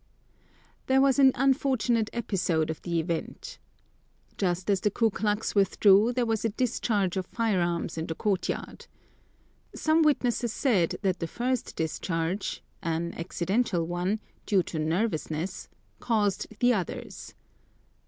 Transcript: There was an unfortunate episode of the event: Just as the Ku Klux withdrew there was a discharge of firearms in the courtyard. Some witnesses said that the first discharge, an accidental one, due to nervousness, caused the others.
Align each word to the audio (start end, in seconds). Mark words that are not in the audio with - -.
There 0.87 0.99
was 0.99 1.19
an 1.19 1.31
unfortunate 1.35 2.09
episode 2.11 2.71
of 2.71 2.81
the 2.81 2.99
event: 2.99 3.59
Just 4.35 4.67
as 4.71 4.79
the 4.81 4.89
Ku 4.89 5.11
Klux 5.11 5.53
withdrew 5.53 6.11
there 6.11 6.25
was 6.25 6.43
a 6.43 6.49
discharge 6.49 7.17
of 7.17 7.27
firearms 7.27 7.99
in 7.99 8.07
the 8.07 8.15
courtyard. 8.15 8.87
Some 9.75 10.01
witnesses 10.01 10.51
said 10.51 10.95
that 11.03 11.19
the 11.19 11.27
first 11.27 11.75
discharge, 11.75 12.63
an 12.81 13.13
accidental 13.13 13.85
one, 13.85 14.19
due 14.47 14.63
to 14.63 14.79
nervousness, 14.79 15.69
caused 15.99 16.47
the 16.59 16.73
others. 16.73 17.35